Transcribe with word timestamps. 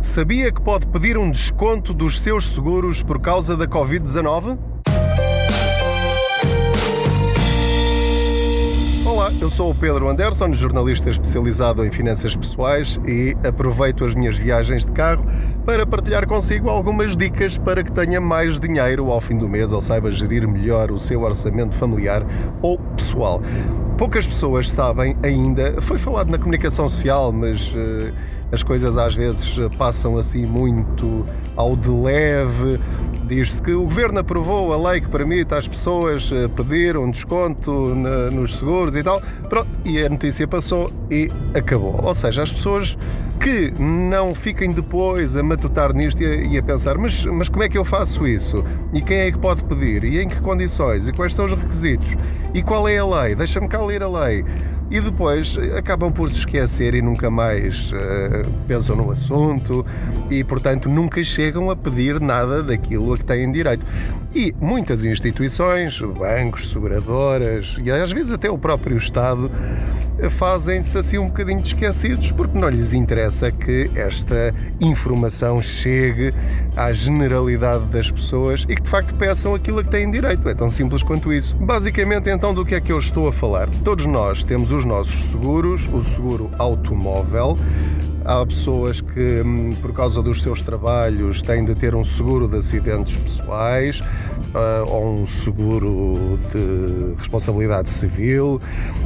Sabia 0.00 0.50
que 0.50 0.62
pode 0.62 0.86
pedir 0.86 1.18
um 1.18 1.30
desconto 1.30 1.92
dos 1.92 2.18
seus 2.18 2.48
seguros 2.48 3.02
por 3.02 3.20
causa 3.20 3.54
da 3.54 3.66
Covid-19? 3.66 4.58
Olá, 9.04 9.30
eu 9.38 9.50
sou 9.50 9.70
o 9.70 9.74
Pedro 9.74 10.08
Anderson, 10.08 10.54
jornalista 10.54 11.10
especializado 11.10 11.84
em 11.84 11.90
finanças 11.90 12.34
pessoais 12.34 12.98
e 13.06 13.36
aproveito 13.46 14.02
as 14.06 14.14
minhas 14.14 14.38
viagens 14.38 14.86
de 14.86 14.92
carro 14.92 15.22
para 15.66 15.86
partilhar 15.86 16.26
consigo 16.26 16.70
algumas 16.70 17.14
dicas 17.14 17.58
para 17.58 17.84
que 17.84 17.92
tenha 17.92 18.22
mais 18.22 18.58
dinheiro 18.58 19.10
ao 19.10 19.20
fim 19.20 19.36
do 19.36 19.46
mês 19.46 19.70
ou 19.70 19.82
saiba 19.82 20.10
gerir 20.10 20.48
melhor 20.48 20.90
o 20.90 20.98
seu 20.98 21.20
orçamento 21.20 21.74
familiar 21.74 22.24
ou 22.62 22.78
pessoal. 22.96 23.42
Poucas 24.00 24.26
pessoas 24.26 24.70
sabem 24.70 25.14
ainda, 25.22 25.74
foi 25.82 25.98
falado 25.98 26.30
na 26.30 26.38
comunicação 26.38 26.88
social, 26.88 27.30
mas 27.30 27.68
uh, 27.68 28.10
as 28.50 28.62
coisas 28.62 28.96
às 28.96 29.14
vezes 29.14 29.54
passam 29.76 30.16
assim 30.16 30.46
muito 30.46 31.26
ao 31.54 31.76
de 31.76 31.90
leve. 31.90 32.80
Diz-se 33.24 33.60
que 33.60 33.72
o 33.72 33.82
governo 33.82 34.20
aprovou 34.20 34.72
a 34.72 34.90
lei 34.90 35.02
que 35.02 35.08
permite 35.10 35.54
às 35.54 35.68
pessoas 35.68 36.32
eh, 36.32 36.48
pedir 36.48 36.96
um 36.96 37.10
desconto 37.10 37.94
na, 37.94 38.30
nos 38.30 38.56
seguros 38.56 38.96
e 38.96 39.02
tal. 39.02 39.20
Pronto, 39.50 39.68
e 39.84 40.02
a 40.02 40.08
notícia 40.08 40.48
passou 40.48 40.90
e 41.10 41.30
acabou. 41.54 42.00
Ou 42.02 42.14
seja, 42.14 42.42
as 42.42 42.50
pessoas 42.50 42.96
que 43.40 43.72
não 43.80 44.34
fiquem 44.34 44.70
depois 44.70 45.34
a 45.34 45.42
matutar 45.42 45.94
nisto 45.94 46.22
e 46.22 46.26
a, 46.26 46.34
e 46.34 46.58
a, 46.58 46.62
pensar, 46.62 46.98
mas, 46.98 47.24
mas 47.24 47.48
como 47.48 47.62
é 47.62 47.68
que 47.70 47.78
eu 47.78 47.84
faço 47.86 48.26
isso? 48.26 48.56
E 48.92 49.00
quem 49.00 49.20
é 49.20 49.32
que 49.32 49.38
pode 49.38 49.64
pedir? 49.64 50.04
E 50.04 50.20
em 50.20 50.28
que 50.28 50.38
condições? 50.40 51.08
E 51.08 51.12
quais 51.12 51.32
são 51.32 51.46
os 51.46 51.52
requisitos? 51.52 52.06
E 52.52 52.62
qual 52.62 52.86
é 52.86 52.98
a 52.98 53.06
lei? 53.06 53.34
Deixa-me 53.34 53.66
cá 53.66 53.80
ler 53.80 54.02
a 54.02 54.08
lei 54.08 54.44
e 54.90 55.00
depois 55.00 55.56
acabam 55.76 56.12
por 56.12 56.28
se 56.30 56.40
esquecer 56.40 56.94
e 56.94 57.00
nunca 57.00 57.30
mais 57.30 57.92
uh, 57.92 58.50
pensam 58.66 58.96
no 58.96 59.10
assunto 59.10 59.86
e, 60.28 60.42
portanto, 60.42 60.88
nunca 60.88 61.22
chegam 61.22 61.70
a 61.70 61.76
pedir 61.76 62.20
nada 62.20 62.62
daquilo 62.62 63.14
a 63.14 63.16
que 63.16 63.24
têm 63.24 63.50
direito. 63.52 63.86
E 64.34 64.52
muitas 64.60 65.04
instituições, 65.04 66.00
bancos, 66.00 66.70
seguradoras 66.70 67.76
e 67.82 67.90
às 67.90 68.10
vezes 68.10 68.32
até 68.32 68.50
o 68.50 68.58
próprio 68.58 68.96
Estado 68.96 69.50
fazem-se 70.28 70.98
assim 70.98 71.18
um 71.18 71.28
bocadinho 71.28 71.60
esquecidos 71.60 72.32
porque 72.32 72.58
não 72.58 72.68
lhes 72.68 72.92
interessa 72.92 73.29
que 73.50 73.90
esta 73.94 74.54
informação 74.80 75.62
chegue 75.62 76.32
à 76.76 76.92
generalidade 76.92 77.84
das 77.86 78.10
pessoas 78.10 78.64
e 78.68 78.74
que 78.74 78.82
de 78.82 78.90
facto 78.90 79.14
peçam 79.14 79.54
aquilo 79.54 79.80
a 79.80 79.84
que 79.84 79.90
têm 79.90 80.10
direito. 80.10 80.48
É 80.48 80.54
tão 80.54 80.70
simples 80.70 81.02
quanto 81.02 81.32
isso. 81.32 81.54
Basicamente, 81.56 82.28
então, 82.30 82.52
do 82.54 82.64
que 82.64 82.74
é 82.74 82.80
que 82.80 82.92
eu 82.92 82.98
estou 82.98 83.28
a 83.28 83.32
falar? 83.32 83.68
Todos 83.84 84.06
nós 84.06 84.42
temos 84.42 84.70
os 84.70 84.84
nossos 84.84 85.24
seguros, 85.24 85.88
o 85.92 86.02
seguro 86.02 86.50
automóvel. 86.58 87.56
Há 88.24 88.44
pessoas 88.44 89.00
que, 89.00 89.42
hum, 89.44 89.70
por 89.80 89.92
causa 89.92 90.22
dos 90.22 90.42
seus 90.42 90.60
trabalhos, 90.60 91.40
têm 91.40 91.64
de 91.64 91.74
ter 91.74 91.94
um 91.94 92.04
seguro 92.04 92.46
de 92.46 92.58
acidentes 92.58 93.16
pessoais 93.16 94.00
uh, 94.00 94.88
ou 94.88 95.20
um 95.22 95.26
seguro 95.26 96.38
de 96.52 97.14
responsabilidade 97.18 97.90
civil. 97.90 98.60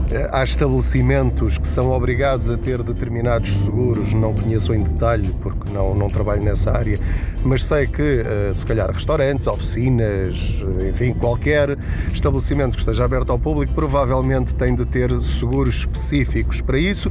Uh, 0.05 0.28
há 0.30 0.44
estabelecimentos 0.44 1.56
que 1.56 1.66
são 1.66 1.91
obrigados 1.91 2.50
a 2.50 2.56
ter 2.56 2.83
determinados 2.83 3.56
seguros, 3.56 4.12
não 4.12 4.34
conheço 4.34 4.74
em 4.74 4.83
detalhe 4.83 5.33
porque 5.42 5.70
não, 5.70 5.94
não 5.94 6.08
trabalho 6.08 6.42
nessa 6.42 6.70
área, 6.70 6.98
mas 7.42 7.64
sei 7.64 7.86
que, 7.86 8.02
uh, 8.02 8.55
se 8.55 8.66
calhar, 8.66 8.91
restaurantes, 8.91 9.47
oficinas, 9.47 10.62
enfim, 10.88 11.14
qualquer 11.14 11.78
estabelecimento 12.12 12.72
que 12.72 12.80
esteja 12.80 13.05
aberto 13.05 13.30
ao 13.30 13.38
público 13.38 13.72
provavelmente 13.72 14.55
tem 14.55 14.75
de 14.75 14.84
ter 14.84 15.19
seguros 15.20 15.77
específicos 15.77 16.60
para 16.60 16.78
isso. 16.78 17.10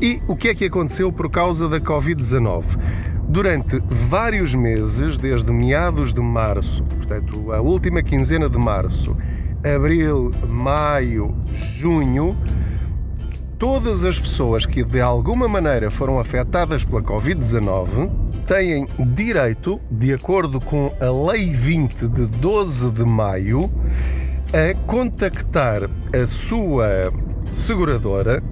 E 0.00 0.20
o 0.26 0.34
que 0.34 0.48
é 0.48 0.54
que 0.54 0.64
aconteceu 0.64 1.12
por 1.12 1.30
causa 1.30 1.68
da 1.68 1.80
Covid-19? 1.80 2.64
Durante 3.28 3.82
vários 3.88 4.54
meses, 4.54 5.16
desde 5.16 5.50
meados 5.52 6.12
de 6.12 6.20
março, 6.20 6.82
portanto, 6.84 7.52
a 7.52 7.60
última 7.60 8.02
quinzena 8.02 8.48
de 8.48 8.58
março, 8.58 9.16
abril, 9.64 10.32
maio, 10.48 11.34
junho, 11.76 12.36
todas 13.58 14.04
as 14.04 14.18
pessoas 14.18 14.66
que 14.66 14.82
de 14.82 15.00
alguma 15.00 15.46
maneira 15.46 15.90
foram 15.90 16.18
afetadas 16.18 16.84
pela 16.84 17.02
Covid-19 17.02 18.10
têm 18.46 18.88
direito, 19.14 19.80
de 19.90 20.12
acordo 20.12 20.60
com 20.60 20.92
a 21.00 21.30
Lei 21.30 21.50
20 21.50 22.08
de 22.08 22.26
12 22.26 22.90
de 22.90 23.04
maio, 23.04 23.70
a 24.52 24.74
contactar 24.86 25.84
a 25.84 26.26
sua 26.26 27.12
seguradora 27.54 28.42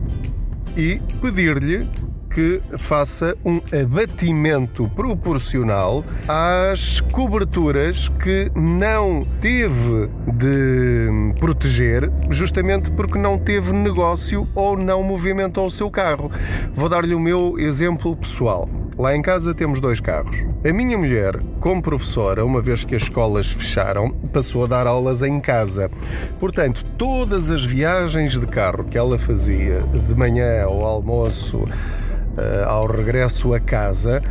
e 0.76 1.00
pedir-lhe 1.20 1.88
que 2.30 2.60
faça 2.78 3.36
um 3.44 3.60
abatimento 3.76 4.88
proporcional 4.90 6.04
às 6.28 7.00
coberturas 7.00 8.08
que 8.08 8.50
não 8.54 9.26
teve 9.40 10.08
de 10.40 11.34
proteger, 11.38 12.10
justamente 12.30 12.90
porque 12.90 13.18
não 13.18 13.38
teve 13.38 13.72
negócio 13.72 14.48
ou 14.54 14.76
não 14.76 15.02
movimentou 15.02 15.66
o 15.66 15.70
seu 15.70 15.90
carro. 15.90 16.30
Vou 16.74 16.88
dar-lhe 16.88 17.14
o 17.14 17.20
meu 17.20 17.58
exemplo 17.58 18.16
pessoal. 18.16 18.68
Lá 18.98 19.14
em 19.14 19.20
casa 19.20 19.54
temos 19.54 19.80
dois 19.80 20.00
carros. 20.00 20.36
A 20.64 20.72
minha 20.72 20.96
mulher, 20.96 21.38
como 21.60 21.82
professora, 21.82 22.44
uma 22.44 22.60
vez 22.60 22.84
que 22.84 22.94
as 22.94 23.02
escolas 23.02 23.50
fecharam, 23.50 24.10
passou 24.32 24.64
a 24.64 24.66
dar 24.66 24.86
aulas 24.86 25.22
em 25.22 25.40
casa. 25.40 25.90
Portanto, 26.38 26.84
todas 26.96 27.50
as 27.50 27.64
viagens 27.64 28.38
de 28.38 28.46
carro 28.46 28.84
que 28.84 28.96
ela 28.96 29.18
fazia 29.18 29.80
de 29.82 30.14
manhã 30.14 30.64
ao 30.64 30.82
almoço, 30.82 31.58
uh, 31.58 32.66
ao 32.66 32.86
regresso 32.86 33.52
a 33.54 33.60
casa, 33.60 34.22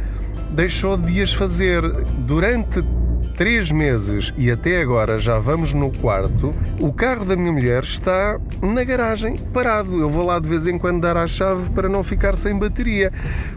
deixou 0.52 0.98
de 0.98 1.22
as 1.22 1.34
fazer 1.34 1.82
durante 2.20 2.82
três 3.40 3.72
meses 3.72 4.34
e 4.38 4.52
até 4.52 4.82
agora 4.82 5.18
já 5.18 5.40
vamos 5.40 5.74
no 5.74 5.90
quarto, 5.90 6.54
o 6.78 6.92
carro 6.92 7.24
da 7.24 7.38
minha 7.38 7.54
mulher 7.54 7.84
está 7.84 8.38
na 8.62 8.84
garagem, 8.84 9.38
parado. 9.54 9.98
Eu 9.98 10.10
vou 10.10 10.26
lá 10.26 10.38
de 10.40 10.50
vez 10.50 10.68
em 10.68 10.78
quando 10.78 11.00
dar 11.00 11.16
a 11.16 11.26
chave 11.26 11.70
para 11.70 11.88
não 11.88 12.04
ficar 12.04 12.36
sem 12.36 12.60
bateria. 12.60 13.14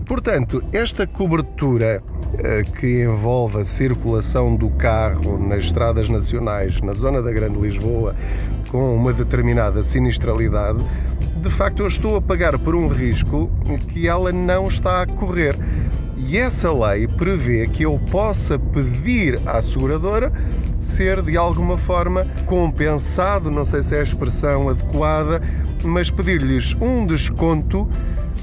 Portanto, 0.06 0.62
esta 0.72 1.04
cobertura 1.04 2.00
uh, 2.00 2.72
que 2.78 3.02
envolve 3.02 3.60
a 3.60 3.64
circulação 3.64 4.54
do 4.54 4.70
carro 4.70 5.36
nas 5.36 5.64
estradas 5.64 6.08
nacionais, 6.08 6.80
na 6.80 6.92
zona 6.92 7.20
da 7.20 7.32
Grande 7.32 7.58
Lisboa, 7.58 8.14
com 8.68 8.94
uma 8.94 9.12
determinada 9.12 9.82
sinistralidade, 9.82 10.78
de 11.42 11.50
facto 11.50 11.80
eu 11.80 11.88
estou 11.88 12.14
a 12.14 12.22
pagar 12.22 12.56
por 12.56 12.76
um 12.76 12.86
risco 12.86 13.50
que 13.88 14.06
ela 14.06 14.30
não 14.30 14.68
está 14.68 15.02
a 15.02 15.06
correr. 15.08 15.56
E 16.28 16.38
essa 16.38 16.72
lei 16.72 17.06
prevê 17.06 17.66
que 17.66 17.84
eu 17.84 17.98
possa 18.10 18.58
pedir 18.58 19.40
à 19.46 19.60
seguradora 19.60 20.32
ser 20.80 21.22
de 21.22 21.36
alguma 21.36 21.76
forma 21.76 22.26
compensado, 22.46 23.50
não 23.50 23.64
sei 23.64 23.82
se 23.82 23.94
é 23.94 24.00
a 24.00 24.02
expressão 24.02 24.68
adequada, 24.68 25.42
mas 25.84 26.10
pedir-lhes 26.10 26.74
um 26.80 27.06
desconto 27.06 27.88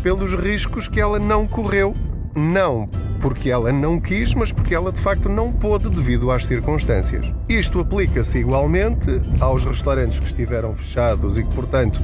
pelos 0.03 0.33
riscos 0.33 0.87
que 0.87 0.99
ela 0.99 1.19
não 1.19 1.47
correu 1.47 1.93
não 2.35 2.89
porque 3.19 3.49
ela 3.49 3.71
não 3.71 3.99
quis, 3.99 4.33
mas 4.33 4.51
porque 4.51 4.73
ela 4.73 4.91
de 4.91 4.99
facto 4.99 5.27
não 5.27 5.51
pôde 5.51 5.89
devido 5.89 6.31
às 6.31 6.45
circunstâncias. 6.45 7.31
Isto 7.47 7.79
aplica-se 7.79 8.39
igualmente 8.39 9.09
aos 9.39 9.65
restaurantes 9.65 10.19
que 10.19 10.25
estiveram 10.25 10.73
fechados 10.73 11.37
e 11.37 11.43
que, 11.43 11.53
portanto, 11.53 11.99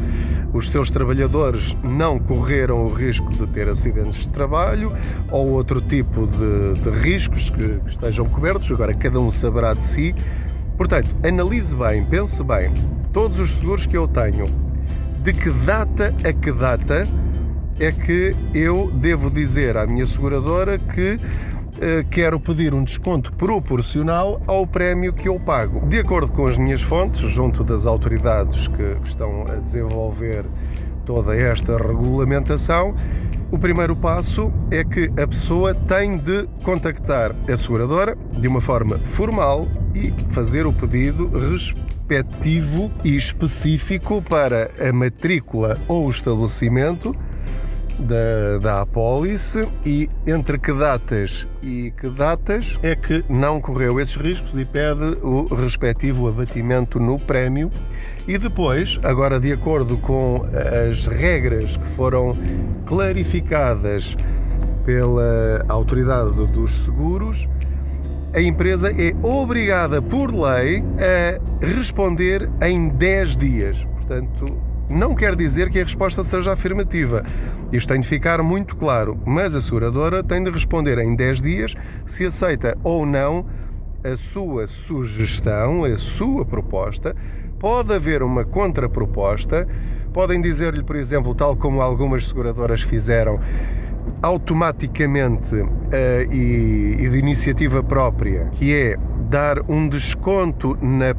os 0.53 0.69
seus 0.69 0.89
trabalhadores 0.89 1.75
não 1.83 2.19
correram 2.19 2.85
o 2.85 2.93
risco 2.93 3.29
de 3.29 3.47
ter 3.47 3.69
acidentes 3.69 4.21
de 4.21 4.29
trabalho 4.29 4.93
ou 5.31 5.49
outro 5.49 5.81
tipo 5.81 6.27
de, 6.27 6.81
de 6.81 6.89
riscos 6.89 7.49
que, 7.49 7.79
que 7.79 7.89
estejam 7.89 8.25
cobertos. 8.25 8.69
Agora, 8.71 8.93
cada 8.93 9.19
um 9.19 9.31
saberá 9.31 9.73
de 9.73 9.85
si. 9.85 10.13
Portanto, 10.77 11.07
analise 11.25 11.73
bem, 11.73 12.03
pense 12.03 12.43
bem, 12.43 12.71
todos 13.13 13.39
os 13.39 13.53
seguros 13.53 13.85
que 13.85 13.95
eu 13.95 14.09
tenho, 14.09 14.45
de 15.23 15.31
que 15.31 15.49
data 15.49 16.13
a 16.27 16.33
que 16.33 16.51
data 16.51 17.07
é 17.79 17.91
que 17.91 18.35
eu 18.53 18.89
devo 18.91 19.29
dizer 19.29 19.77
à 19.77 19.85
minha 19.85 20.05
seguradora 20.05 20.77
que 20.77 21.15
uh, 21.15 22.07
quero 22.09 22.39
pedir 22.39 22.73
um 22.73 22.83
desconto 22.83 23.33
proporcional 23.33 24.41
ao 24.47 24.65
prémio 24.65 25.13
que 25.13 25.27
eu 25.27 25.39
pago. 25.39 25.85
De 25.87 25.99
acordo 25.99 26.31
com 26.31 26.47
as 26.47 26.57
minhas 26.57 26.81
fontes, 26.81 27.21
junto 27.21 27.63
das 27.63 27.85
autoridades 27.85 28.67
que 28.67 28.97
estão 29.03 29.45
a 29.47 29.55
desenvolver 29.55 30.45
toda 31.05 31.35
esta 31.35 31.77
regulamentação, 31.77 32.95
o 33.51 33.59
primeiro 33.59 33.95
passo 33.95 34.51
é 34.71 34.83
que 34.83 35.11
a 35.21 35.27
pessoa 35.27 35.73
tem 35.73 36.17
de 36.17 36.47
contactar 36.63 37.35
a 37.47 37.55
seguradora 37.55 38.17
de 38.31 38.47
uma 38.47 38.59
forma 38.59 38.97
formal 38.97 39.67
e 39.93 40.11
fazer 40.31 40.65
o 40.65 40.73
pedido 40.73 41.29
respectivo 41.29 42.89
e 43.03 43.15
específico 43.15 44.21
para 44.21 44.71
a 44.79 44.91
matrícula 44.91 45.77
ou 45.87 46.07
o 46.07 46.09
estabelecimento 46.09 47.15
da, 47.99 48.57
da 48.61 48.81
apólice 48.81 49.67
e 49.85 50.09
entre 50.25 50.57
que 50.57 50.73
datas 50.73 51.47
e 51.63 51.93
que 51.99 52.09
datas 52.09 52.77
é 52.83 52.95
que 52.95 53.23
não 53.29 53.59
correu 53.61 53.99
esses 53.99 54.15
riscos 54.15 54.57
e 54.57 54.65
pede 54.65 55.17
o 55.21 55.45
respectivo 55.53 56.27
abatimento 56.27 56.99
no 56.99 57.19
prémio. 57.19 57.69
E 58.27 58.37
depois, 58.37 58.99
agora 59.03 59.39
de 59.39 59.51
acordo 59.51 59.97
com 59.97 60.45
as 60.89 61.07
regras 61.07 61.77
que 61.77 61.87
foram 61.87 62.31
clarificadas 62.85 64.15
pela 64.85 65.63
autoridade 65.67 66.45
dos 66.47 66.75
seguros, 66.75 67.47
a 68.33 68.41
empresa 68.41 68.91
é 68.91 69.15
obrigada 69.25 70.01
por 70.01 70.29
lei 70.29 70.83
a 70.99 71.65
responder 71.65 72.49
em 72.61 72.89
10 72.89 73.37
dias. 73.37 73.85
Portanto, 73.85 74.45
não 74.89 75.15
quer 75.15 75.35
dizer 75.35 75.69
que 75.69 75.79
a 75.79 75.83
resposta 75.83 76.23
seja 76.23 76.53
afirmativa. 76.53 77.23
Isto 77.71 77.89
tem 77.89 78.01
de 78.01 78.07
ficar 78.07 78.41
muito 78.43 78.75
claro, 78.75 79.19
mas 79.25 79.55
a 79.55 79.61
seguradora 79.61 80.23
tem 80.23 80.43
de 80.43 80.49
responder 80.49 80.97
em 80.99 81.15
10 81.15 81.41
dias 81.41 81.75
se 82.05 82.25
aceita 82.25 82.77
ou 82.83 83.05
não 83.05 83.45
a 84.03 84.15
sua 84.15 84.67
sugestão, 84.67 85.83
a 85.83 85.97
sua 85.97 86.45
proposta. 86.45 87.15
Pode 87.57 87.93
haver 87.93 88.21
uma 88.21 88.45
contraproposta. 88.45 89.67
Podem 90.13 90.39
dizer-lhe, 90.39 90.83
por 90.83 90.95
exemplo, 90.95 91.33
tal 91.33 91.55
como 91.55 91.81
algumas 91.81 92.27
seguradoras 92.27 92.81
fizeram, 92.81 93.39
automaticamente 94.21 95.55
uh, 95.55 95.67
e, 96.31 96.95
e 96.99 97.09
de 97.09 97.17
iniciativa 97.17 97.83
própria, 97.83 98.45
que 98.51 98.73
é 98.73 98.95
dar 99.29 99.59
um 99.69 99.89
desconto 99.89 100.77
na 100.81 101.13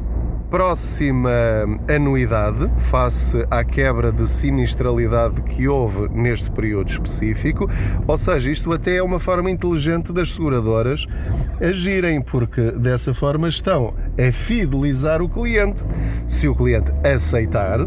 próxima 0.49 1.29
anuidade, 1.93 2.71
face 2.77 3.45
à 3.51 3.63
quebra 3.63 4.11
de 4.11 4.27
sinistralidade 4.27 5.41
que 5.41 5.67
houve 5.67 6.07
neste 6.09 6.49
período 6.51 6.89
específico, 6.89 7.69
ou 8.07 8.17
seja, 8.17 8.49
isto 8.49 8.71
até 8.71 8.97
é 8.97 9.03
uma 9.03 9.19
forma 9.19 9.51
inteligente 9.51 10.13
das 10.13 10.33
seguradoras 10.33 11.05
agirem, 11.61 12.21
porque 12.21 12.71
dessa 12.71 13.13
forma 13.13 13.49
estão 13.49 13.93
a 14.17 14.31
fidelizar 14.31 15.21
o 15.21 15.29
cliente. 15.29 15.83
Se 16.27 16.47
o 16.47 16.55
cliente 16.55 16.91
aceitar, 17.05 17.79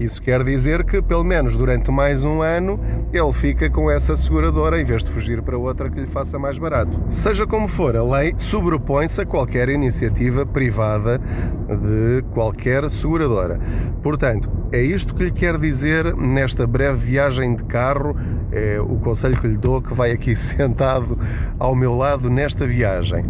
isso 0.00 0.22
quer 0.22 0.42
dizer 0.42 0.82
que, 0.84 1.02
pelo 1.02 1.22
menos 1.22 1.56
durante 1.56 1.90
mais 1.90 2.24
um 2.24 2.40
ano, 2.40 2.80
ele 3.12 3.32
fica 3.32 3.68
com 3.68 3.90
essa 3.90 4.16
seguradora 4.16 4.80
em 4.80 4.84
vez 4.84 5.04
de 5.04 5.10
fugir 5.10 5.42
para 5.42 5.58
outra 5.58 5.90
que 5.90 6.00
lhe 6.00 6.06
faça 6.06 6.38
mais 6.38 6.58
barato. 6.58 6.98
Seja 7.10 7.46
como 7.46 7.68
for, 7.68 7.94
a 7.94 8.02
lei 8.02 8.34
sobrepõe-se 8.36 9.20
a 9.20 9.26
qualquer 9.26 9.68
iniciativa 9.68 10.46
privada 10.46 11.18
de 11.18 12.22
qualquer 12.30 12.88
seguradora. 12.88 13.60
Portanto, 14.02 14.50
é 14.72 14.80
isto 14.80 15.14
que 15.14 15.24
lhe 15.24 15.30
quero 15.30 15.58
dizer 15.58 16.16
nesta 16.16 16.66
breve 16.66 17.10
viagem 17.10 17.54
de 17.54 17.64
carro. 17.64 18.16
É 18.50 18.80
o 18.80 18.96
conselho 18.96 19.38
que 19.38 19.46
lhe 19.46 19.58
dou, 19.58 19.82
que 19.82 19.92
vai 19.92 20.12
aqui 20.12 20.34
sentado 20.36 21.18
ao 21.58 21.74
meu 21.74 21.94
lado 21.94 22.30
nesta 22.30 22.66
viagem. 22.66 23.24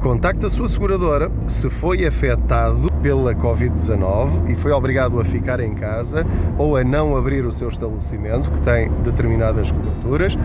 Contacte 0.00 0.46
a 0.46 0.48
sua 0.48 0.68
seguradora 0.68 1.28
se 1.48 1.68
foi 1.68 2.06
afetado 2.06 2.88
pela 3.02 3.34
Covid-19 3.34 4.48
e 4.48 4.54
foi 4.54 4.70
obrigado 4.70 5.18
a 5.18 5.24
ficar 5.24 5.58
em 5.58 5.74
casa 5.74 6.24
ou 6.56 6.76
a 6.76 6.84
não 6.84 7.16
abrir 7.16 7.44
o 7.44 7.50
seu 7.50 7.68
estabelecimento, 7.68 8.48
que 8.48 8.60
tem 8.60 8.92
determinadas 9.02 9.72
coberturas. 9.72 10.38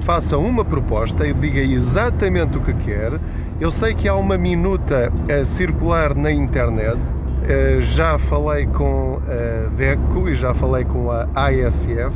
Faça 0.00 0.36
uma 0.36 0.64
proposta 0.66 1.26
e 1.26 1.32
diga 1.32 1.60
exatamente 1.60 2.58
o 2.58 2.60
que 2.60 2.74
quer. 2.74 3.18
Eu 3.58 3.70
sei 3.70 3.94
que 3.94 4.06
há 4.06 4.14
uma 4.14 4.36
minuta 4.36 5.10
a 5.30 5.44
circular 5.46 6.14
na 6.14 6.30
internet. 6.30 7.00
Eh, 7.48 7.78
já 7.80 8.18
falei 8.18 8.66
com 8.66 9.18
a 9.26 9.68
DECO 9.74 10.28
e 10.28 10.34
já 10.34 10.52
falei 10.52 10.84
com 10.84 11.10
a 11.10 11.26
ASF, 11.34 12.14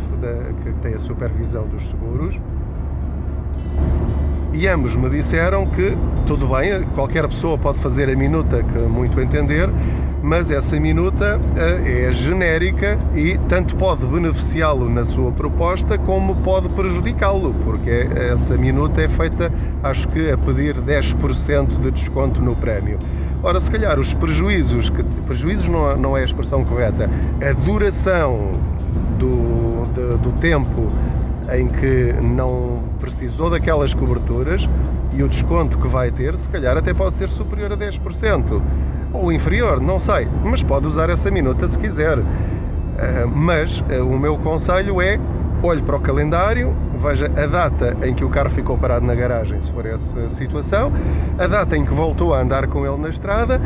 que 0.62 0.72
tem 0.82 0.94
a 0.94 0.98
supervisão 0.98 1.66
dos 1.66 1.86
seguros 1.86 2.38
e 4.54 4.68
ambos 4.68 4.94
me 4.94 5.10
disseram 5.10 5.66
que 5.66 5.96
tudo 6.26 6.46
bem, 6.46 6.84
qualquer 6.94 7.26
pessoa 7.26 7.58
pode 7.58 7.80
fazer 7.80 8.08
a 8.08 8.14
minuta 8.14 8.62
que 8.62 8.78
muito 8.78 9.20
entender, 9.20 9.68
mas 10.22 10.50
essa 10.50 10.78
minuta 10.78 11.38
eh, 11.56 12.06
é 12.08 12.12
genérica 12.12 12.96
e 13.14 13.36
tanto 13.48 13.76
pode 13.76 14.06
beneficiá-lo 14.06 14.88
na 14.88 15.04
sua 15.04 15.32
proposta 15.32 15.98
como 15.98 16.36
pode 16.36 16.68
prejudicá-lo, 16.70 17.52
porque 17.64 18.08
essa 18.32 18.56
minuta 18.56 19.02
é 19.02 19.08
feita, 19.08 19.52
acho 19.82 20.08
que, 20.08 20.30
a 20.30 20.38
pedir 20.38 20.76
10% 20.76 21.78
de 21.80 21.90
desconto 21.90 22.40
no 22.40 22.54
prémio. 22.54 22.98
Ora, 23.42 23.60
se 23.60 23.70
calhar 23.70 23.98
os 23.98 24.14
prejuízos, 24.14 24.88
que, 24.88 25.02
prejuízos 25.26 25.68
não, 25.68 25.96
não 25.96 26.16
é 26.16 26.22
a 26.22 26.24
expressão 26.24 26.64
correta, 26.64 27.10
a 27.46 27.52
duração 27.52 28.52
do, 29.18 29.84
de, 29.92 30.16
do 30.18 30.32
tempo 30.40 30.90
em 31.52 31.68
que 31.68 32.14
não 32.22 32.73
precisou 32.94 33.50
daquelas 33.50 33.94
coberturas 33.94 34.68
e 35.12 35.22
o 35.22 35.28
desconto 35.28 35.78
que 35.78 35.88
vai 35.88 36.10
ter, 36.10 36.36
se 36.36 36.48
calhar 36.48 36.76
até 36.76 36.92
pode 36.92 37.14
ser 37.14 37.28
superior 37.28 37.72
a 37.72 37.76
10% 37.76 38.60
ou 39.12 39.32
inferior, 39.32 39.80
não 39.80 40.00
sei, 40.00 40.28
mas 40.42 40.62
pode 40.62 40.86
usar 40.86 41.08
essa 41.08 41.30
minuta 41.30 41.68
se 41.68 41.78
quiser. 41.78 42.18
Uh, 42.18 42.24
mas 43.32 43.80
uh, 43.80 44.04
o 44.04 44.18
meu 44.18 44.36
conselho 44.38 45.00
é 45.00 45.18
olhe 45.62 45.82
para 45.82 45.96
o 45.96 46.00
calendário, 46.00 46.76
veja 46.98 47.26
a 47.26 47.46
data 47.46 47.96
em 48.02 48.14
que 48.14 48.24
o 48.24 48.28
carro 48.28 48.50
ficou 48.50 48.76
parado 48.76 49.06
na 49.06 49.14
garagem, 49.14 49.60
se 49.60 49.72
for 49.72 49.86
essa 49.86 50.28
situação, 50.28 50.92
a 51.38 51.46
data 51.46 51.76
em 51.76 51.84
que 51.84 51.92
voltou 51.92 52.34
a 52.34 52.40
andar 52.40 52.66
com 52.66 52.86
ele 52.86 52.98
na 52.98 53.08
estrada 53.08 53.60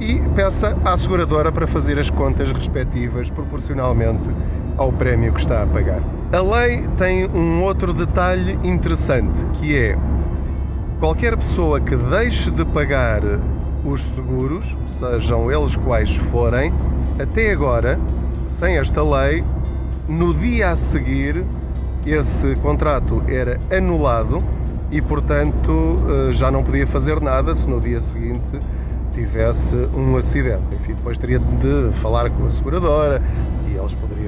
e 0.00 0.18
peça 0.34 0.76
à 0.84 0.96
seguradora 0.96 1.50
para 1.50 1.66
fazer 1.66 1.98
as 1.98 2.10
contas 2.10 2.52
respectivas 2.52 3.30
proporcionalmente 3.30 4.30
ao 4.76 4.92
prémio 4.92 5.32
que 5.32 5.40
está 5.40 5.62
a 5.62 5.66
pagar. 5.66 6.02
A 6.32 6.40
lei 6.40 6.88
tem 6.96 7.26
um 7.26 7.62
outro 7.62 7.92
detalhe 7.92 8.58
interessante 8.64 9.44
que 9.54 9.76
é 9.76 9.98
qualquer 10.98 11.36
pessoa 11.36 11.80
que 11.80 11.94
deixe 11.96 12.50
de 12.50 12.64
pagar 12.64 13.22
os 13.84 14.00
seguros, 14.02 14.76
sejam 14.86 15.52
eles 15.52 15.76
quais 15.76 16.16
forem, 16.16 16.72
até 17.20 17.52
agora, 17.52 18.00
sem 18.46 18.78
esta 18.78 19.02
lei, 19.02 19.44
no 20.08 20.34
dia 20.34 20.70
a 20.70 20.76
seguir 20.76 21.44
esse 22.06 22.54
contrato 22.56 23.22
era 23.28 23.60
anulado 23.74 24.42
e, 24.90 25.00
portanto, 25.00 25.96
eh, 26.28 26.32
já 26.32 26.50
não 26.50 26.62
podia 26.62 26.86
fazer 26.86 27.20
nada 27.20 27.54
se 27.54 27.68
no 27.68 27.80
dia 27.80 28.00
seguinte 28.00 28.58
tivesse 29.12 29.74
um 29.96 30.16
acidente. 30.16 30.74
Enfim, 30.78 30.94
depois 30.94 31.16
teria 31.16 31.38
de 31.38 31.92
falar 31.92 32.30
com 32.30 32.44
a 32.44 32.50
seguradora 32.50 33.22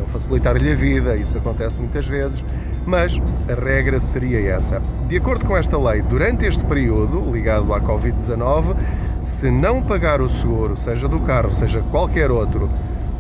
facilitar-lhe 0.04 0.72
a 0.72 0.75
vida, 0.75 1.16
isso 1.16 1.38
acontece 1.38 1.81
muitas 1.81 2.06
vezes, 2.06 2.44
mas 2.84 3.20
a 3.48 3.54
regra 3.54 3.98
seria 3.98 4.40
essa. 4.50 4.82
De 5.08 5.16
acordo 5.16 5.44
com 5.46 5.56
esta 5.56 5.78
lei, 5.78 6.02
durante 6.02 6.46
este 6.46 6.64
período 6.64 7.32
ligado 7.32 7.72
à 7.72 7.81
Covid-19, 7.81 8.76
se 9.20 9.50
não 9.50 9.82
pagar 9.82 10.20
o 10.20 10.28
seguro, 10.28 10.76
seja 10.76 11.08
do 11.08 11.20
carro, 11.20 11.50
seja 11.50 11.82
qualquer 11.90 12.31
outro, 12.31 12.69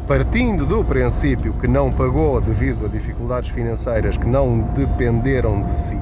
partindo 0.06 0.64
do 0.64 0.84
princípio 0.84 1.52
que 1.54 1.66
não 1.66 1.90
pagou 1.90 2.40
devido 2.40 2.86
a 2.86 2.88
dificuldades 2.88 3.50
financeiras 3.50 4.16
que 4.16 4.26
não 4.26 4.60
dependeram 4.72 5.62
de 5.62 5.74
si, 5.74 5.98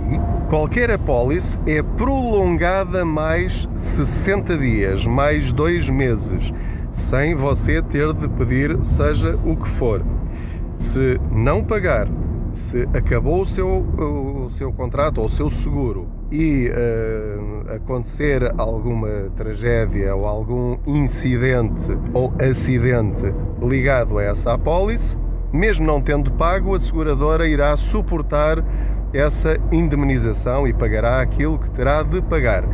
qualquer 0.49 0.91
apólice 0.91 1.59
é 1.67 1.83
prolongada 1.83 3.05
mais 3.05 3.67
60 3.75 4.59
dias, 4.59 5.07
mais 5.07 5.53
dois 5.53 5.89
meses, 5.89 6.53
sem 6.93 7.35
você 7.35 7.81
ter 7.81 8.13
de 8.13 8.29
pedir 8.29 8.79
seja 8.85 9.39
o 9.45 9.57
que 9.57 9.69
for. 9.69 10.03
Se 10.75 11.21
não 11.31 11.63
pagar, 11.63 12.09
se 12.51 12.83
acabou 12.93 13.43
o 13.43 13.47
seu, 13.47 13.87
o 13.97 14.51
seu 14.51 14.73
contrato 14.73 15.19
ou 15.19 15.27
o 15.27 15.29
seu 15.29 15.49
seguro 15.49 16.09
e 16.33 16.69
uh, 16.69 17.75
acontecer 17.75 18.53
alguma 18.59 19.31
tragédia 19.37 20.15
ou 20.17 20.27
algum 20.27 20.77
incidente 20.85 21.97
ou 22.13 22.33
acidente 22.41 23.33
ligado 23.63 24.19
a 24.19 24.25
essa 24.25 24.55
apólice, 24.55 25.17
mesmo 25.53 25.87
não 25.87 26.01
tendo 26.01 26.33
pago, 26.33 26.75
a 26.75 26.81
seguradora 26.81 27.47
irá 27.47 27.77
suportar 27.77 28.65
essa 29.13 29.57
indemnização 29.71 30.67
e 30.67 30.73
pagará 30.73 31.21
aquilo 31.21 31.57
que 31.57 31.71
terá 31.71 32.03
de 32.03 32.21
pagar. 32.21 32.65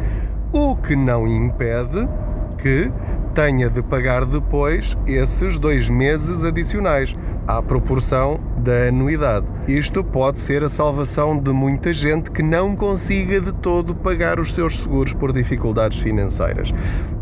O 0.52 0.74
que 0.74 0.96
não 0.96 1.28
impede 1.28 2.08
que 2.56 2.90
tenha 3.34 3.68
de 3.68 3.82
pagar 3.82 4.24
depois 4.24 4.96
esses 5.06 5.58
dois 5.58 5.88
meses 5.88 6.44
adicionais, 6.44 7.14
à 7.46 7.62
proporção 7.62 8.38
da 8.58 8.88
anuidade. 8.88 9.46
Isto 9.66 10.04
pode 10.04 10.38
ser 10.38 10.62
a 10.62 10.68
salvação 10.68 11.38
de 11.38 11.50
muita 11.52 11.92
gente 11.92 12.30
que 12.30 12.42
não 12.42 12.76
consiga 12.76 13.40
de 13.40 13.52
todo 13.54 13.94
pagar 13.94 14.38
os 14.38 14.52
seus 14.52 14.80
seguros 14.80 15.12
por 15.12 15.32
dificuldades 15.32 15.98
financeiras. 15.98 16.72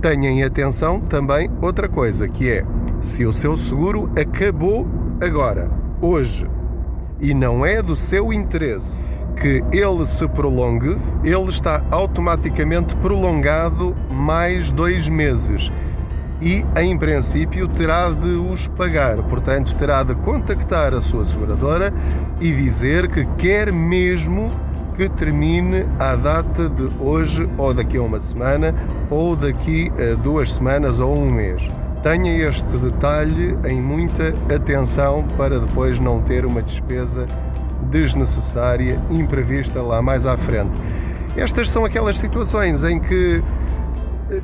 Tenham 0.01 0.47
atenção 0.47 1.01
também 1.01 1.51
outra 1.61 1.89
coisa, 1.89 2.29
que 2.29 2.51
é 2.51 2.65
se 3.01 3.25
o 3.25 3.33
seu 3.33 3.57
seguro 3.57 4.11
acabou 4.19 4.87
agora, 5.23 5.71
hoje, 6.01 6.47
e 7.21 7.33
não 7.33 7.65
é 7.65 7.81
do 7.83 7.97
seu 7.97 8.33
interesse 8.33 9.09
que 9.41 9.63
ele 9.73 10.05
se 10.05 10.27
prolongue, 10.29 10.97
ele 11.23 11.49
está 11.49 11.85
automaticamente 11.91 12.97
prolongado 12.97 13.97
mais 14.11 14.73
dois 14.73 15.09
meses 15.09 15.71
e, 16.41 16.65
em 16.77 16.97
princípio, 16.97 17.67
terá 17.69 18.11
de 18.11 18.29
os 18.29 18.67
pagar. 18.69 19.17
Portanto, 19.25 19.75
terá 19.75 20.03
de 20.03 20.15
contactar 20.15 20.95
a 20.95 21.01
sua 21.01 21.25
seguradora 21.25 21.93
e 22.41 22.53
dizer 22.53 23.09
que 23.09 23.25
quer 23.37 23.73
mesmo 23.73 24.51
que 24.97 25.09
termine 25.09 25.87
à 25.99 26.17
data 26.17 26.69
de 26.69 26.91
hoje, 26.99 27.49
ou 27.57 27.73
daqui 27.73 27.97
a 27.97 28.03
uma 28.03 28.21
semana, 28.21 28.75
ou 29.09 29.37
daqui 29.37 29.93
a 29.97 30.15
duas 30.17 30.55
semanas 30.55 30.99
ou 30.99 31.17
um 31.17 31.31
mês. 31.31 31.63
Tenha 32.03 32.49
este 32.49 32.77
detalhe 32.77 33.57
em 33.65 33.81
muita 33.81 34.35
atenção 34.53 35.25
para 35.37 35.61
depois 35.61 36.01
não 36.01 36.21
ter 36.21 36.45
uma 36.45 36.63
despesa 36.63 37.27
desnecessária, 37.91 39.01
imprevista 39.11 39.83
lá 39.83 40.03
mais 40.03 40.27
à 40.27 40.37
frente. 40.37 40.77
Estas 41.37 41.71
são 41.71 41.85
aquelas 41.85 42.19
situações 42.19 42.83
em 42.83 42.99
que 42.99 43.43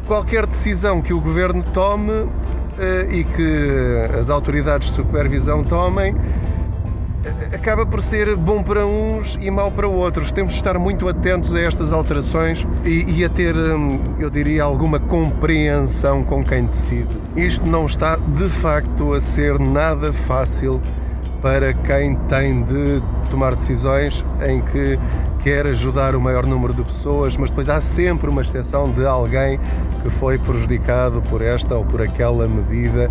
qualquer 0.06 0.46
decisão 0.46 1.00
que 1.00 1.12
o 1.12 1.20
governo 1.20 1.62
tome 1.72 2.28
eh, 2.78 3.08
e 3.10 3.24
que 3.24 4.18
as 4.18 4.30
autoridades 4.30 4.90
de 4.90 4.96
supervisão 4.96 5.62
tomem 5.62 6.14
acaba 7.52 7.86
por 7.86 8.00
ser 8.00 8.36
bom 8.36 8.62
para 8.62 8.86
uns 8.86 9.38
e 9.40 9.50
mau 9.50 9.70
para 9.70 9.88
outros. 9.88 10.32
Temos 10.32 10.52
de 10.52 10.58
estar 10.58 10.78
muito 10.78 11.08
atentos 11.08 11.54
a 11.54 11.60
estas 11.60 11.92
alterações 11.92 12.66
e, 12.84 13.04
e, 13.18 13.24
a 13.24 13.28
ter, 13.28 13.56
hum, 13.56 14.00
eu 14.18 14.28
diria, 14.28 14.64
alguma 14.64 14.98
compreensão 14.98 16.22
com 16.22 16.44
quem 16.44 16.66
decide. 16.66 17.08
Isto 17.36 17.66
não 17.66 17.86
está 17.86 18.16
de 18.16 18.48
facto 18.48 19.12
a 19.12 19.20
ser 19.20 19.58
nada 19.58 20.12
fácil 20.12 20.80
para 21.40 21.72
quem 21.74 22.16
tem 22.28 22.62
de 22.62 23.02
tomar 23.30 23.54
decisões 23.54 24.24
em 24.46 24.60
que 24.60 24.98
quer 25.44 25.66
ajudar 25.66 26.16
o 26.16 26.20
maior 26.22 26.46
número 26.46 26.72
de 26.72 26.82
pessoas, 26.82 27.36
mas 27.36 27.50
depois 27.50 27.68
há 27.68 27.78
sempre 27.78 28.30
uma 28.30 28.40
exceção 28.40 28.90
de 28.90 29.04
alguém 29.04 29.60
que 30.02 30.08
foi 30.08 30.38
prejudicado 30.38 31.20
por 31.28 31.42
esta 31.42 31.74
ou 31.74 31.84
por 31.84 32.00
aquela 32.00 32.48
medida 32.48 33.10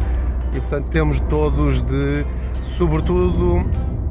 e 0.51 0.59
portanto 0.59 0.89
temos 0.89 1.19
todos 1.19 1.83
de, 1.83 2.25
sobretudo, 2.59 3.63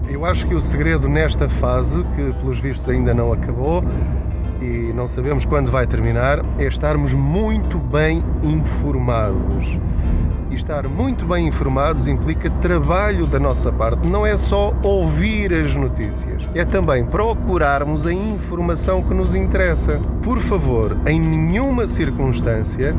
eu 0.09 0.25
acho 0.25 0.47
que 0.47 0.55
o 0.55 0.61
segredo 0.61 1.09
nesta 1.09 1.49
fase, 1.49 2.05
que 2.15 2.33
pelos 2.35 2.61
vistos 2.61 2.89
ainda 2.89 3.13
não 3.13 3.33
acabou 3.33 3.83
e 4.61 4.93
não 4.95 5.09
sabemos 5.09 5.45
quando 5.45 5.69
vai 5.69 5.85
terminar, 5.85 6.45
é 6.61 6.65
estarmos 6.69 7.13
muito 7.15 7.77
bem 7.77 8.23
informados. 8.41 9.81
E 10.53 10.55
estar 10.55 10.87
muito 10.87 11.25
bem 11.25 11.47
informados 11.47 12.07
implica 12.07 12.51
trabalho 12.51 13.27
da 13.27 13.41
nossa 13.41 13.73
parte, 13.73 14.07
não 14.07 14.27
é 14.27 14.37
só 14.37 14.75
ouvir 14.83 15.51
as 15.51 15.75
notícias, 15.75 16.47
é 16.55 16.63
também 16.63 17.07
procurarmos 17.07 18.07
a 18.07 18.13
informação 18.13 19.03
que 19.03 19.15
nos 19.15 19.35
interessa. 19.35 19.99
Por 20.23 20.41
favor, 20.41 20.95
em 21.07 21.19
nenhuma 21.19 21.87
circunstância, 21.87 22.95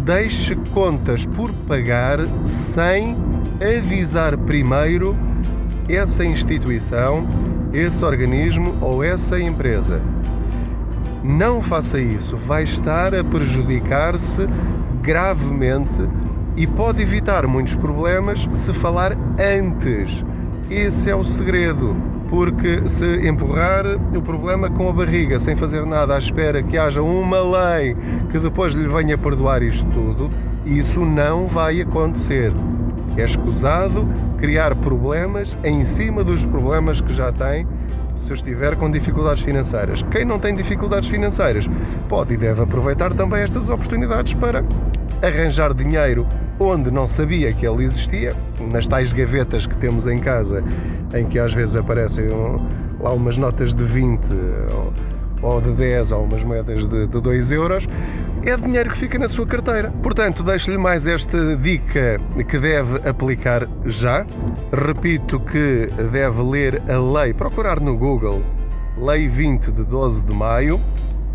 deixe 0.00 0.56
contas 0.74 1.24
por 1.24 1.52
pagar 1.68 2.18
sem 2.44 3.16
avisar 3.78 4.36
primeiro 4.36 5.16
essa 5.88 6.24
instituição, 6.24 7.24
esse 7.72 8.04
organismo 8.04 8.74
ou 8.80 9.04
essa 9.04 9.40
empresa. 9.40 10.02
Não 11.22 11.62
faça 11.62 12.00
isso, 12.00 12.36
vai 12.36 12.64
estar 12.64 13.14
a 13.14 13.22
prejudicar-se 13.22 14.48
gravemente 15.00 16.00
e 16.56 16.66
pode 16.66 17.02
evitar 17.02 17.46
muitos 17.46 17.74
problemas 17.74 18.46
se 18.52 18.72
falar 18.72 19.16
antes. 19.38 20.24
Esse 20.70 21.10
é 21.10 21.14
o 21.14 21.24
segredo, 21.24 21.96
porque 22.30 22.88
se 22.88 23.26
empurrar 23.28 23.84
o 24.14 24.22
problema 24.22 24.70
com 24.70 24.88
a 24.88 24.92
barriga 24.92 25.38
sem 25.38 25.54
fazer 25.54 25.84
nada 25.84 26.14
à 26.14 26.18
espera 26.18 26.62
que 26.62 26.78
haja 26.78 27.02
uma 27.02 27.38
lei 27.40 27.96
que 28.30 28.38
depois 28.38 28.74
lhe 28.74 28.88
venha 28.88 29.18
perdoar 29.18 29.62
isto 29.62 29.88
tudo, 29.90 30.30
isso 30.64 31.04
não 31.04 31.46
vai 31.46 31.80
acontecer. 31.80 32.52
É 33.16 33.24
escusado 33.24 34.08
criar 34.38 34.74
problemas 34.74 35.56
em 35.62 35.84
cima 35.84 36.24
dos 36.24 36.44
problemas 36.44 37.00
que 37.00 37.14
já 37.14 37.30
tem 37.30 37.66
se 38.16 38.32
estiver 38.32 38.76
com 38.76 38.90
dificuldades 38.90 39.42
financeiras. 39.42 40.02
Quem 40.10 40.24
não 40.24 40.38
tem 40.38 40.54
dificuldades 40.54 41.08
financeiras 41.08 41.68
pode 42.08 42.34
e 42.34 42.36
deve 42.36 42.62
aproveitar 42.62 43.12
também 43.12 43.42
estas 43.42 43.68
oportunidades 43.68 44.34
para 44.34 44.64
arranjar 45.26 45.74
dinheiro 45.74 46.26
onde 46.58 46.90
não 46.90 47.06
sabia 47.06 47.52
que 47.52 47.66
ele 47.66 47.84
existia, 47.84 48.34
nas 48.72 48.86
tais 48.86 49.12
gavetas 49.12 49.66
que 49.66 49.76
temos 49.76 50.06
em 50.06 50.18
casa, 50.18 50.62
em 51.14 51.26
que 51.26 51.38
às 51.38 51.52
vezes 51.52 51.76
aparecem 51.76 52.28
lá 53.00 53.12
umas 53.12 53.36
notas 53.36 53.74
de 53.74 53.84
20 53.84 54.32
ou 54.72 54.92
ou 55.44 55.60
de 55.60 55.72
10 55.72 56.10
ou 56.12 56.24
umas 56.24 56.42
moedas 56.42 56.86
de, 56.86 57.06
de 57.06 57.20
2 57.20 57.52
euros, 57.52 57.86
é 58.46 58.56
dinheiro 58.56 58.88
que 58.90 58.96
fica 58.96 59.18
na 59.18 59.28
sua 59.28 59.46
carteira. 59.46 59.90
Portanto, 60.02 60.42
deixo-lhe 60.42 60.78
mais 60.78 61.06
esta 61.06 61.54
dica 61.56 62.18
que 62.48 62.58
deve 62.58 63.06
aplicar 63.06 63.68
já. 63.84 64.24
Repito 64.72 65.38
que 65.38 65.88
deve 66.10 66.42
ler 66.42 66.82
a 66.88 66.98
lei, 66.98 67.34
procurar 67.34 67.78
no 67.78 67.96
Google, 67.96 68.42
Lei 68.96 69.28
20 69.28 69.72
de 69.72 69.84
12 69.84 70.24
de 70.24 70.32
maio, 70.32 70.80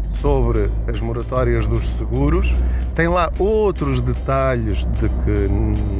sobre 0.09 0.69
as 0.87 0.99
moratórias 0.99 1.67
dos 1.67 1.89
seguros. 1.89 2.53
Tem 2.95 3.07
lá 3.07 3.31
outros 3.39 4.01
detalhes 4.01 4.85
de 4.85 5.07
que 5.07 5.47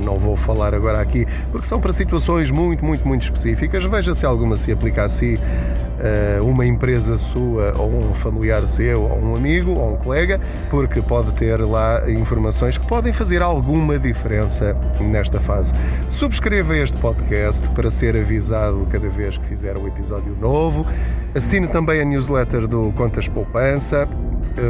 não 0.04 0.18
vou 0.18 0.36
falar 0.36 0.74
agora 0.74 1.00
aqui, 1.00 1.26
porque 1.52 1.68
são 1.68 1.80
para 1.80 1.94
situações 1.94 2.52
muito, 2.52 2.84
muito, 2.84 3.08
muito 3.08 3.22
específicas. 3.24 3.84
Veja 3.86 4.14
se 4.14 4.26
alguma 4.26 4.58
se 4.58 4.72
aplica 4.72 5.06
a 5.06 5.10
si 5.10 5.40
uma 6.42 6.66
empresa 6.66 7.18
sua 7.18 7.74
ou 7.78 7.90
um 7.90 8.14
familiar 8.14 8.66
seu 8.68 9.04
ou 9.04 9.20
um 9.20 9.36
amigo 9.36 9.72
ou 9.72 9.94
um 9.94 9.98
colega, 9.98 10.40
porque 10.70 11.02
pode 11.02 11.34
ter 11.34 11.60
lá 11.62 12.10
informações 12.10 12.78
que 12.78 12.88
podem 12.88 13.12
fazer 13.12 13.42
alguma 13.42 14.00
diferença 14.00 14.78
nesta 15.00 15.40
fase. 15.40 15.74
Subscreva 16.08 16.78
este 16.78 16.98
podcast 17.00 17.68
para 17.70 17.90
ser 17.90 18.16
avisado 18.16 18.86
cada 18.90 19.10
vez 19.10 19.36
que 19.38 19.46
fizer 19.46 19.76
um 19.78 19.88
episódio 19.88 20.36
novo. 20.40 20.86
Assine 21.36 21.68
também 21.68 22.00
a 22.02 22.06
newsletter 22.06 22.68
do 22.68 22.94
Contas 22.96 23.28
Poupança. 23.28 24.08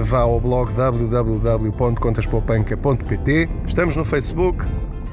Vá 0.03 0.19
ao 0.19 0.39
blog 0.39 0.71
www.contaspoupanca.pt. 0.74 3.50
Estamos 3.65 3.95
no 3.95 4.05
Facebook, 4.05 4.63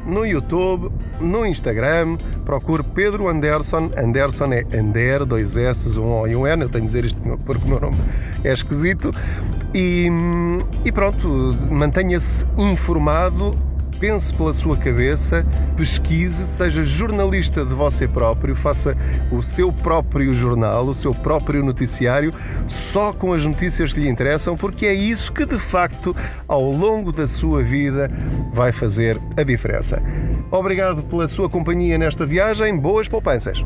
no 0.06 0.24
YouTube, 0.24 0.90
no 1.20 1.44
Instagram. 1.44 2.16
Procure 2.44 2.82
Pedro 2.82 3.28
Anderson. 3.28 3.90
Anderson 3.96 4.52
é 4.52 4.64
Ander, 4.78 5.24
dois 5.24 5.56
S, 5.56 5.98
um 5.98 6.20
O 6.20 6.26
e 6.26 6.36
um 6.36 6.46
N. 6.46 6.62
Eu 6.62 6.68
tenho 6.68 6.84
de 6.84 6.86
dizer 6.86 7.04
isto 7.04 7.20
porque 7.44 7.64
o 7.64 7.68
meu 7.68 7.80
nome 7.80 7.98
é 8.44 8.52
esquisito. 8.52 9.12
E, 9.74 10.08
e 10.84 10.92
pronto, 10.92 11.28
mantenha-se 11.70 12.46
informado 12.56 13.54
pense 13.98 14.32
pela 14.32 14.52
sua 14.52 14.76
cabeça, 14.76 15.44
pesquise, 15.76 16.46
seja 16.46 16.84
jornalista 16.84 17.64
de 17.64 17.74
você 17.74 18.06
próprio, 18.06 18.54
faça 18.54 18.96
o 19.30 19.42
seu 19.42 19.72
próprio 19.72 20.32
jornal, 20.32 20.86
o 20.86 20.94
seu 20.94 21.14
próprio 21.14 21.64
noticiário, 21.64 22.32
só 22.66 23.12
com 23.12 23.32
as 23.32 23.44
notícias 23.44 23.92
que 23.92 24.00
lhe 24.00 24.08
interessam, 24.08 24.56
porque 24.56 24.86
é 24.86 24.94
isso 24.94 25.32
que 25.32 25.44
de 25.46 25.58
facto, 25.58 26.14
ao 26.46 26.70
longo 26.70 27.12
da 27.12 27.26
sua 27.26 27.62
vida, 27.62 28.10
vai 28.52 28.72
fazer 28.72 29.20
a 29.36 29.42
diferença. 29.42 30.02
Obrigado 30.50 31.02
pela 31.02 31.26
sua 31.28 31.48
companhia 31.48 31.98
nesta 31.98 32.24
viagem, 32.24 32.76
boas 32.76 33.08
poupanças! 33.08 33.64